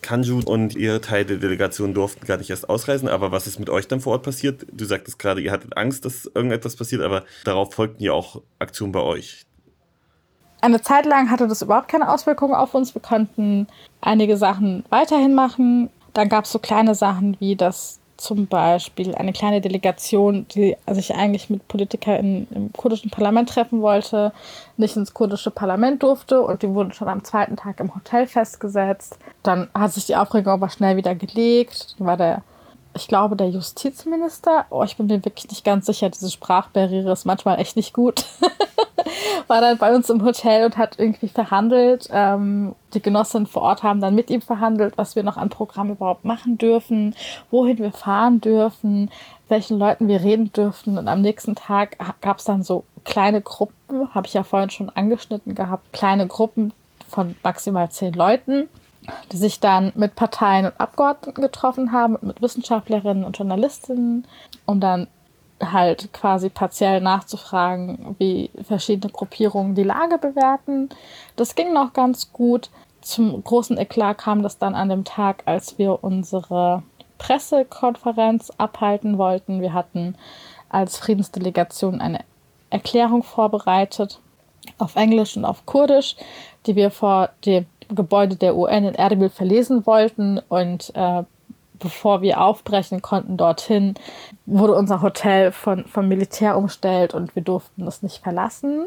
Kanju 0.04 0.42
und 0.46 0.76
ihr 0.76 1.02
Teil 1.02 1.26
der 1.26 1.38
Delegation 1.38 1.96
durften 1.96 2.28
gar 2.28 2.38
nicht 2.38 2.52
erst 2.52 2.70
ausreisen, 2.70 3.08
aber 3.10 3.32
was 3.32 3.48
ist 3.48 3.60
mit 3.60 3.70
euch 3.72 3.88
dann 3.88 4.02
vor 4.02 4.14
Ort 4.14 4.24
passiert? 4.24 4.68
Du 4.72 4.86
sagtest 4.86 5.18
gerade, 5.18 5.42
ihr 5.42 5.52
hattet 5.52 5.76
Angst, 5.76 6.06
dass 6.06 6.26
irgendetwas 6.26 6.76
passiert, 6.76 7.02
aber 7.02 7.24
darauf 7.46 7.74
folgten 7.74 8.04
ja 8.04 8.14
auch 8.14 8.42
Aktionen 8.60 8.92
bei 8.92 9.02
euch. 9.02 9.46
Eine 10.62 10.82
Zeit 10.82 11.06
lang 11.06 11.30
hatte 11.30 11.48
das 11.48 11.62
überhaupt 11.62 11.90
keine 11.90 12.10
Auswirkungen 12.10 12.54
auf 12.54 12.74
uns. 12.74 12.94
Wir 12.94 13.02
konnten 13.02 13.68
einige 14.00 14.38
Sachen 14.38 14.86
weiterhin 14.90 15.34
machen. 15.34 15.90
Dann 16.14 16.30
gab 16.30 16.46
es 16.46 16.52
so 16.52 16.60
kleine 16.60 16.96
Sachen 16.96 17.36
wie, 17.40 17.56
dass 17.56 18.00
zum 18.18 18.48
Beispiel 18.48 19.16
eine 19.16 19.34
kleine 19.34 19.62
Delegation, 19.62 20.46
die 20.50 20.76
sich 20.92 21.14
eigentlich 21.16 21.50
mit 21.50 21.68
Politikern 21.68 22.48
im 22.52 22.74
kurdischen 22.74 23.12
Parlament 23.12 23.50
treffen 23.50 23.82
wollte, 23.82 24.32
nicht 24.78 24.96
ins 24.96 25.14
kurdische 25.14 25.52
Parlament 25.52 26.04
durfte 26.04 26.42
und 26.42 26.62
die 26.62 26.70
wurden 26.70 26.94
schon 26.94 27.08
am 27.08 27.24
zweiten 27.24 27.56
Tag 27.56 27.80
im 27.80 27.94
Hotel 27.94 28.28
festgesetzt. 28.28 29.18
Dann 29.42 29.70
hat 29.74 29.94
sich 29.94 30.06
die 30.06 30.16
Aufregung 30.16 30.54
aber 30.54 30.70
schnell 30.70 30.96
wieder 30.96 31.16
gelegt. 31.16 31.96
Dann 31.98 32.08
war 32.08 32.18
der 32.18 32.44
ich 32.96 33.08
glaube, 33.08 33.36
der 33.36 33.50
Justizminister, 33.50 34.66
oh, 34.70 34.84
ich 34.84 34.98
bin 34.98 35.08
mir 35.08 35.26
wirklich 35.26 35.50
nicht 35.50 35.66
ganz 35.66 35.86
sicher, 35.86 36.10
diese 36.10 36.30
Sprachbarriere 36.30 37.12
ist 37.12 37.26
manchmal 37.26 37.60
echt 37.60 37.76
nicht 37.76 37.94
gut, 37.94 38.26
war 39.48 39.62
dann 39.62 39.78
bei 39.78 39.94
uns 39.96 40.10
im 40.10 40.24
Hotel 40.24 40.66
und 40.66 40.78
hat 40.78 41.00
irgendwie 41.00 41.28
verhandelt. 41.28 42.10
Ähm, 42.12 42.76
die 42.94 43.02
Genossinnen 43.02 43.48
vor 43.48 43.64
Ort 43.64 43.84
haben 43.84 44.02
dann 44.02 44.16
mit 44.16 44.30
ihm 44.30 44.42
verhandelt, 44.42 44.98
was 44.98 45.16
wir 45.16 45.24
noch 45.24 45.38
an 45.38 45.50
Programm 45.50 45.92
überhaupt 45.92 46.26
machen 46.26 46.58
dürfen, 46.58 47.16
wohin 47.52 47.78
wir 47.78 47.92
fahren 47.92 48.42
dürfen, 48.42 49.10
welchen 49.50 49.78
Leuten 49.80 50.08
wir 50.08 50.22
reden 50.22 50.52
dürfen. 50.54 50.98
Und 50.98 51.08
am 51.08 51.22
nächsten 51.22 51.56
Tag 51.56 51.98
gab 52.22 52.40
es 52.40 52.46
dann 52.46 52.64
so 52.64 52.84
kleine 53.06 53.42
Gruppen, 53.42 54.14
habe 54.14 54.28
ich 54.28 54.34
ja 54.34 54.44
vorhin 54.44 54.70
schon 54.70 54.90
angeschnitten 54.90 55.56
gehabt, 55.56 55.92
kleine 55.94 56.28
Gruppen 56.28 56.74
von 57.08 57.36
maximal 57.44 57.90
zehn 57.90 58.14
Leuten 58.14 58.70
die 59.32 59.38
sich 59.38 59.60
dann 59.60 59.92
mit 59.96 60.16
Parteien 60.16 60.66
und 60.66 60.80
Abgeordneten 60.80 61.42
getroffen 61.42 61.92
haben, 61.92 62.18
mit 62.22 62.42
Wissenschaftlerinnen 62.42 63.24
und 63.24 63.38
Journalistinnen, 63.38 64.26
um 64.66 64.80
dann 64.80 65.08
halt 65.72 66.12
quasi 66.14 66.50
partiell 66.50 67.02
nachzufragen, 67.02 68.16
wie 68.20 68.50
verschiedene 68.64 69.12
Gruppierungen 69.12 69.76
die 69.76 69.84
Lage 69.84 70.18
bewerten. 70.18 70.90
Das 71.36 71.56
ging 71.56 71.74
noch 71.74 71.94
ganz 71.94 72.32
gut. 72.34 72.70
Zum 73.02 73.44
großen 73.44 73.78
Eklat 73.78 74.18
kam 74.18 74.44
das 74.44 74.58
dann 74.58 74.76
an 74.76 74.90
dem 74.90 75.04
Tag, 75.04 75.44
als 75.46 75.78
wir 75.78 76.04
unsere 76.04 76.84
Pressekonferenz 77.18 78.52
abhalten 78.58 79.18
wollten. 79.18 79.62
Wir 79.62 79.74
hatten 79.74 80.16
als 80.70 80.98
Friedensdelegation 80.98 82.02
eine 82.02 82.20
Erklärung 82.70 83.24
vorbereitet 83.24 84.20
auf 84.78 84.96
Englisch 84.96 85.38
und 85.38 85.46
auf 85.46 85.66
Kurdisch, 85.66 86.16
die 86.66 86.76
wir 86.76 86.92
vor 86.92 87.30
dem 87.46 87.66
Gebäude 87.90 88.36
der 88.36 88.56
UN 88.56 88.86
in 88.86 88.96
Erbil 88.96 89.30
verlesen 89.30 89.86
wollten. 89.86 90.40
Und 90.50 90.92
äh, 90.96 91.24
bevor 91.84 92.22
wir 92.22 92.42
aufbrechen 92.42 93.02
konnten 93.02 93.38
dorthin, 93.38 93.94
wurde 94.46 94.74
unser 94.74 95.02
Hotel 95.02 95.52
von, 95.52 95.86
vom 95.86 96.08
Militär 96.08 96.58
umstellt 96.58 97.14
und 97.14 97.36
wir 97.36 97.44
durften 97.44 97.86
es 97.86 98.02
nicht 98.02 98.24
verlassen. 98.24 98.86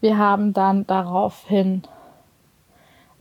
Wir 0.00 0.16
haben 0.16 0.54
dann 0.54 0.86
daraufhin 0.86 1.82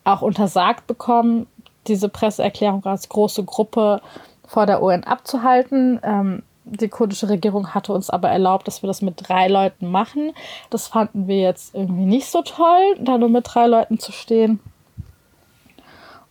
auch 0.05 0.21
untersagt 0.21 0.87
bekommen, 0.87 1.47
diese 1.87 2.09
Presseerklärung 2.09 2.85
als 2.85 3.09
große 3.09 3.43
Gruppe 3.43 4.01
vor 4.47 4.65
der 4.65 4.81
UN 4.81 5.03
abzuhalten. 5.03 5.99
Ähm, 6.03 6.43
die 6.63 6.87
kurdische 6.87 7.29
Regierung 7.29 7.73
hatte 7.73 7.93
uns 7.93 8.09
aber 8.09 8.29
erlaubt, 8.29 8.67
dass 8.67 8.83
wir 8.83 8.87
das 8.87 9.01
mit 9.01 9.27
drei 9.27 9.47
Leuten 9.47 9.89
machen. 9.89 10.33
Das 10.69 10.87
fanden 10.87 11.27
wir 11.27 11.39
jetzt 11.39 11.73
irgendwie 11.73 12.05
nicht 12.05 12.27
so 12.27 12.43
toll, 12.43 12.95
da 12.99 13.17
nur 13.17 13.29
mit 13.29 13.45
drei 13.47 13.65
Leuten 13.65 13.99
zu 13.99 14.11
stehen. 14.11 14.59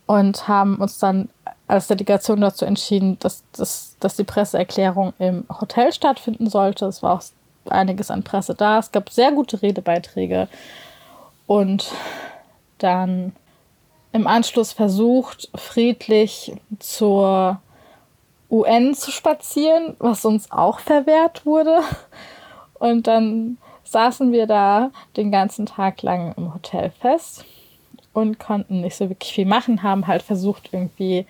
Und 0.05 0.47
haben 0.47 0.77
uns 0.77 0.97
dann 0.97 1.29
als 1.69 1.85
Delegation 1.85 2.41
dazu 2.41 2.65
entschieden, 2.65 3.19
dass, 3.19 3.43
dass, 3.51 3.95
dass 3.99 4.15
die 4.15 4.23
Presseerklärung 4.23 5.13
im 5.19 5.45
Hotel 5.61 5.93
stattfinden 5.93 6.49
sollte. 6.49 6.87
Es 6.87 7.03
war 7.03 7.13
auch 7.13 7.23
einiges 7.69 8.09
an 8.09 8.23
Presse 8.23 8.55
da. 8.55 8.79
Es 8.79 8.91
gab 8.91 9.11
sehr 9.11 9.31
gute 9.31 9.61
Redebeiträge. 9.61 10.47
Und 11.45 11.91
dann 12.79 13.35
im 14.11 14.25
Anschluss 14.25 14.73
versucht, 14.73 15.49
friedlich 15.53 16.53
zur 16.79 17.61
UN 18.49 18.95
zu 18.95 19.11
spazieren, 19.11 19.95
was 19.99 20.25
uns 20.25 20.51
auch 20.51 20.79
verwehrt 20.79 21.45
wurde. 21.45 21.81
Und 22.79 23.05
dann 23.05 23.59
saßen 23.83 24.31
wir 24.31 24.47
da 24.47 24.89
den 25.17 25.31
ganzen 25.31 25.67
Tag 25.67 26.01
lang 26.01 26.33
im 26.35 26.51
Hotel 26.51 26.89
fest 26.99 27.45
und 28.13 28.39
konnten 28.39 28.81
nicht 28.81 28.95
so 28.95 29.09
wirklich 29.09 29.33
viel 29.33 29.45
machen, 29.45 29.83
haben 29.83 30.07
halt 30.07 30.21
versucht, 30.21 30.69
irgendwie 30.71 31.25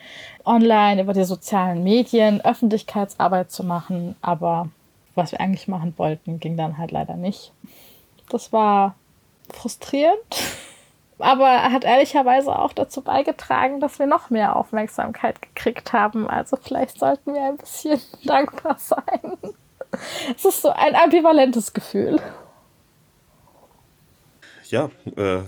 online 0.45 1.01
über 1.01 1.13
die 1.13 1.24
sozialen 1.24 1.83
Medien 1.83 2.41
Öffentlichkeitsarbeit 2.41 3.51
zu 3.51 3.63
machen, 3.63 4.15
aber 4.21 4.69
was 5.15 5.31
wir 5.31 5.41
eigentlich 5.41 5.67
machen 5.67 5.93
wollten, 5.98 6.39
ging 6.39 6.55
dann 6.55 6.77
halt 6.77 6.91
leider 6.91 7.15
nicht. 7.15 7.51
Das 8.29 8.53
war 8.53 8.95
frustrierend 9.51 10.17
aber 11.19 11.63
hat 11.71 11.83
ehrlicherweise 11.83 12.57
auch 12.57 12.74
dazu 12.74 13.01
beigetragen, 13.01 13.79
dass 13.79 14.00
wir 14.00 14.07
noch 14.07 14.29
mehr 14.29 14.55
Aufmerksamkeit 14.55 15.41
gekriegt 15.41 15.93
haben. 15.93 16.29
Also 16.29 16.57
vielleicht 16.57 16.98
sollten 16.98 17.33
wir 17.33 17.43
ein 17.43 17.57
bisschen 17.57 18.01
dankbar 18.24 18.77
sein. 18.79 19.38
Es 20.36 20.45
ist 20.45 20.62
so 20.62 20.69
ein 20.69 20.95
ambivalentes 20.95 21.74
Gefühl. 21.74 22.21
Ja, 24.69 24.89
äh, 25.17 25.41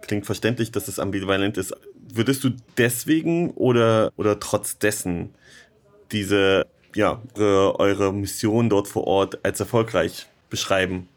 klingt 0.00 0.26
verständlich, 0.26 0.72
dass 0.72 0.88
es 0.88 0.98
ambivalent 0.98 1.56
ist. 1.56 1.74
Würdest 2.12 2.44
du 2.44 2.50
deswegen 2.76 3.50
oder, 3.52 4.12
oder 4.16 4.40
trotz 4.40 4.78
dessen 4.78 5.34
diese, 6.12 6.66
ja, 6.94 7.20
eure, 7.36 8.12
Mission 8.12 8.68
dort 8.68 8.88
vor 8.88 9.06
Ort 9.06 9.44
als 9.44 9.60
erfolgreich 9.60 10.26
beschreiben? 10.50 11.08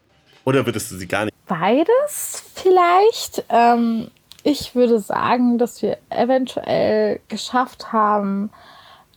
Oder 0.44 0.66
würdest 0.66 0.90
du 0.90 0.96
sie 0.96 1.06
gar 1.06 1.26
nicht? 1.26 1.36
Beides 1.46 2.44
vielleicht. 2.54 3.44
Ähm, 3.48 4.10
ich 4.42 4.74
würde 4.74 5.00
sagen, 5.00 5.58
dass 5.58 5.82
wir 5.82 5.98
eventuell 6.08 7.20
geschafft 7.28 7.92
haben, 7.92 8.50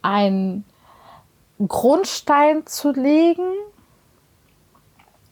einen 0.02 0.66
Grundstein 1.68 2.66
zu 2.66 2.92
legen, 2.92 3.54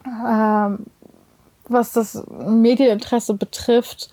ähm, 0.05 0.85
was 1.71 1.93
das 1.93 2.23
Medieninteresse 2.29 3.33
betrifft, 3.33 4.09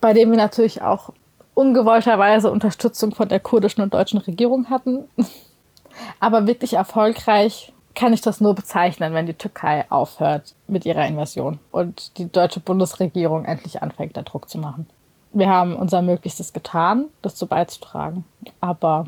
bei 0.00 0.12
dem 0.12 0.30
wir 0.30 0.36
natürlich 0.36 0.82
auch 0.82 1.12
ungewollterweise 1.54 2.50
Unterstützung 2.50 3.14
von 3.14 3.28
der 3.28 3.40
kurdischen 3.40 3.82
und 3.82 3.94
deutschen 3.94 4.18
Regierung 4.18 4.70
hatten. 4.70 5.08
Aber 6.20 6.46
wirklich 6.46 6.74
erfolgreich 6.74 7.72
kann 7.94 8.12
ich 8.12 8.20
das 8.20 8.40
nur 8.40 8.54
bezeichnen, 8.54 9.14
wenn 9.14 9.26
die 9.26 9.34
Türkei 9.34 9.84
aufhört 9.90 10.54
mit 10.68 10.86
ihrer 10.86 11.06
Invasion 11.06 11.58
und 11.72 12.16
die 12.18 12.30
deutsche 12.30 12.60
Bundesregierung 12.60 13.44
endlich 13.44 13.82
anfängt, 13.82 14.16
da 14.16 14.22
Druck 14.22 14.48
zu 14.48 14.58
machen. 14.58 14.86
Wir 15.32 15.48
haben 15.48 15.76
unser 15.76 16.02
Möglichstes 16.02 16.52
getan, 16.52 17.06
das 17.22 17.34
zu 17.34 17.46
beizutragen, 17.46 18.24
aber 18.60 19.06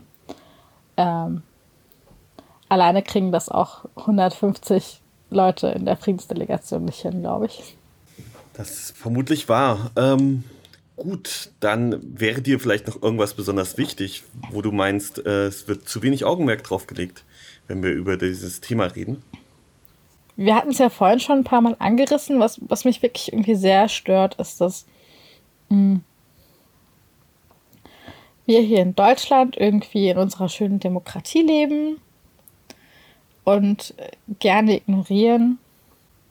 ähm, 0.97 1.43
alleine 2.69 3.03
kriegen 3.03 3.33
das 3.33 3.49
auch 3.49 3.85
150 3.97 5.02
Leute 5.33 5.69
in 5.69 5.85
der 5.85 5.97
Friedensdelegation 5.97 6.85
nicht 6.85 7.03
hin, 7.03 7.21
glaube 7.21 7.47
ich. 7.47 7.77
Das 8.55 8.71
ist 8.71 8.97
vermutlich 8.97 9.49
wahr. 9.49 9.91
Ähm, 9.97 10.45
gut, 10.97 11.51
dann 11.61 11.99
wäre 12.03 12.43
dir 12.43 12.61
vielleicht 12.61 12.87
noch 12.87 13.03
irgendwas 13.03 13.35
besonders 13.35 13.79
wichtig, 13.79 14.25
wo 14.51 14.63
du 14.63 14.73
meinst, 14.73 15.25
äh, 15.25 15.47
es 15.47 15.69
wird 15.69 15.89
zu 15.89 16.03
wenig 16.03 16.25
Augenmerk 16.25 16.63
drauf 16.63 16.87
gelegt 16.87 17.25
wenn 17.73 17.83
wir 17.83 17.93
über 17.93 18.17
dieses 18.17 18.61
Thema 18.61 18.85
reden? 18.87 19.23
Wir 20.37 20.55
hatten 20.55 20.71
es 20.71 20.79
ja 20.79 20.89
vorhin 20.89 21.21
schon 21.21 21.39
ein 21.39 21.45
paar 21.45 21.61
Mal 21.61 21.77
angerissen. 21.79 22.41
Was, 22.41 22.61
was 22.63 22.85
mich 22.85 23.03
wirklich 23.03 23.33
irgendwie 23.33 23.55
sehr 23.55 23.89
stört, 23.89 24.35
ist, 24.37 24.61
dass 24.61 24.87
mh, 25.69 25.77
hm, 25.77 26.05
wir 28.45 28.61
hier 28.61 28.81
in 28.81 28.95
Deutschland 28.95 29.57
irgendwie 29.57 30.09
in 30.09 30.19
unserer 30.19 30.49
schönen 30.49 30.81
Demokratie 30.81 31.43
leben 31.43 31.99
und 33.45 33.95
gerne 34.39 34.77
ignorieren, 34.77 35.59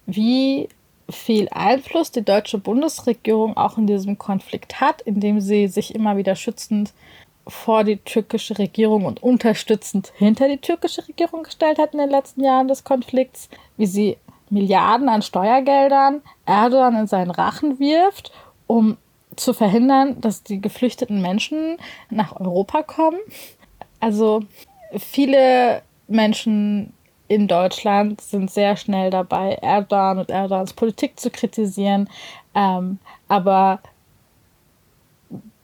wie 0.05 0.69
viel 1.09 1.49
Einfluss 1.51 2.11
die 2.11 2.23
deutsche 2.23 2.57
Bundesregierung 2.57 3.57
auch 3.57 3.77
in 3.77 3.87
diesem 3.87 4.17
Konflikt 4.17 4.79
hat, 4.79 5.01
indem 5.01 5.41
sie 5.41 5.67
sich 5.67 5.93
immer 5.93 6.17
wieder 6.17 6.35
schützend 6.35 6.93
vor 7.47 7.83
die 7.83 7.97
türkische 7.97 8.57
Regierung 8.57 9.05
und 9.05 9.21
unterstützend 9.21 10.13
hinter 10.15 10.47
die 10.47 10.59
türkische 10.59 11.07
Regierung 11.07 11.43
gestellt 11.43 11.79
hat 11.79 11.93
in 11.93 11.99
den 11.99 12.09
letzten 12.09 12.43
Jahren 12.43 12.67
des 12.67 12.83
Konflikts, 12.83 13.49
wie 13.77 13.87
sie 13.87 14.17
Milliarden 14.49 15.09
an 15.09 15.21
Steuergeldern 15.21 16.21
Erdogan 16.45 16.95
in 16.95 17.07
seinen 17.07 17.31
Rachen 17.31 17.79
wirft, 17.79 18.31
um 18.67 18.97
zu 19.35 19.53
verhindern, 19.53 20.19
dass 20.19 20.43
die 20.43 20.59
geflüchteten 20.61 21.21
Menschen 21.21 21.77
nach 22.09 22.39
Europa 22.39 22.83
kommen. 22.83 23.19
Also 23.99 24.41
viele 24.97 25.81
Menschen 26.07 26.93
in 27.31 27.47
Deutschland 27.47 28.19
sind 28.19 28.51
sehr 28.51 28.75
schnell 28.75 29.09
dabei, 29.09 29.53
Erdogan 29.61 30.19
und 30.19 30.29
Erdogans 30.29 30.73
Politik 30.73 31.17
zu 31.17 31.29
kritisieren, 31.29 32.09
ähm, 32.53 32.99
aber 33.29 33.79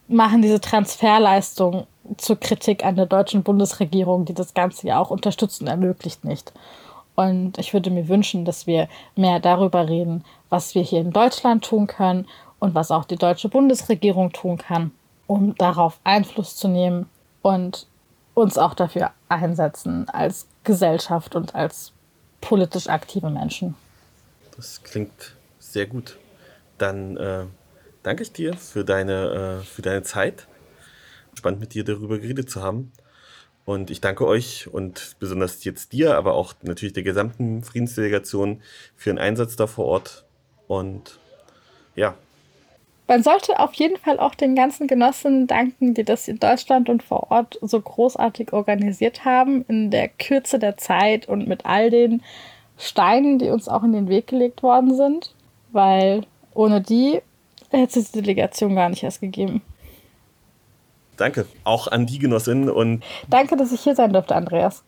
machen 0.08 0.40
diese 0.40 0.62
Transferleistung 0.62 1.86
zur 2.16 2.40
Kritik 2.40 2.86
an 2.86 2.96
der 2.96 3.04
deutschen 3.04 3.42
Bundesregierung, 3.42 4.24
die 4.24 4.32
das 4.32 4.54
Ganze 4.54 4.86
ja 4.86 4.98
auch 4.98 5.10
unterstützt 5.10 5.60
und 5.60 5.66
ermöglicht 5.66 6.24
nicht. 6.24 6.54
Und 7.16 7.58
ich 7.58 7.74
würde 7.74 7.90
mir 7.90 8.08
wünschen, 8.08 8.46
dass 8.46 8.66
wir 8.66 8.88
mehr 9.14 9.38
darüber 9.38 9.90
reden, 9.90 10.24
was 10.48 10.74
wir 10.74 10.80
hier 10.80 11.02
in 11.02 11.10
Deutschland 11.10 11.66
tun 11.66 11.86
können 11.86 12.26
und 12.60 12.74
was 12.74 12.90
auch 12.90 13.04
die 13.04 13.16
deutsche 13.16 13.50
Bundesregierung 13.50 14.32
tun 14.32 14.56
kann, 14.56 14.92
um 15.26 15.54
darauf 15.56 16.00
Einfluss 16.02 16.56
zu 16.56 16.66
nehmen 16.66 17.10
und 17.42 17.86
uns 18.38 18.58
auch 18.58 18.74
dafür 18.74 19.10
einsetzen 19.28 20.08
als 20.08 20.46
Gesellschaft 20.64 21.34
und 21.34 21.54
als 21.54 21.92
politisch 22.40 22.88
aktive 22.88 23.30
Menschen. 23.30 23.74
Das 24.56 24.82
klingt 24.82 25.36
sehr 25.58 25.86
gut. 25.86 26.18
Dann 26.78 27.16
äh, 27.16 27.44
danke 28.02 28.22
ich 28.22 28.32
dir 28.32 28.54
für 28.54 28.84
deine, 28.84 29.60
äh, 29.60 29.64
für 29.64 29.82
deine 29.82 30.02
Zeit. 30.02 30.46
Spannend 31.34 31.60
mit 31.60 31.74
dir 31.74 31.84
darüber 31.84 32.18
geredet 32.18 32.50
zu 32.50 32.62
haben. 32.62 32.92
Und 33.64 33.90
ich 33.90 34.00
danke 34.00 34.26
euch 34.26 34.66
und 34.72 35.16
besonders 35.18 35.62
jetzt 35.64 35.92
dir, 35.92 36.16
aber 36.16 36.32
auch 36.32 36.54
natürlich 36.62 36.94
der 36.94 37.02
gesamten 37.02 37.62
Friedensdelegation 37.62 38.62
für 38.96 39.10
den 39.10 39.18
Einsatz 39.18 39.56
da 39.56 39.66
vor 39.66 39.84
Ort. 39.84 40.24
Und 40.66 41.18
ja. 41.94 42.14
Man 43.08 43.22
sollte 43.22 43.58
auf 43.58 43.72
jeden 43.72 43.96
Fall 43.96 44.20
auch 44.20 44.34
den 44.34 44.54
ganzen 44.54 44.86
Genossen 44.86 45.46
danken, 45.46 45.94
die 45.94 46.04
das 46.04 46.28
in 46.28 46.38
Deutschland 46.38 46.90
und 46.90 47.02
vor 47.02 47.30
Ort 47.30 47.58
so 47.62 47.80
großartig 47.80 48.52
organisiert 48.52 49.24
haben, 49.24 49.64
in 49.66 49.90
der 49.90 50.08
Kürze 50.08 50.58
der 50.58 50.76
Zeit 50.76 51.26
und 51.26 51.48
mit 51.48 51.64
all 51.64 51.88
den 51.88 52.22
Steinen, 52.76 53.38
die 53.38 53.48
uns 53.48 53.66
auch 53.66 53.82
in 53.82 53.94
den 53.94 54.08
Weg 54.08 54.26
gelegt 54.26 54.62
worden 54.62 54.94
sind. 54.94 55.34
Weil 55.72 56.26
ohne 56.52 56.82
die 56.82 57.22
hätte 57.70 57.98
es 57.98 58.12
die 58.12 58.20
Delegation 58.20 58.74
gar 58.74 58.90
nicht 58.90 59.02
erst 59.02 59.22
gegeben. 59.22 59.62
Danke. 61.16 61.46
Auch 61.64 61.88
an 61.88 62.06
die 62.06 62.18
Genossin 62.18 62.68
und. 62.68 63.02
Danke, 63.28 63.56
dass 63.56 63.72
ich 63.72 63.80
hier 63.80 63.94
sein 63.94 64.12
durfte, 64.12 64.36
Andreas. 64.36 64.84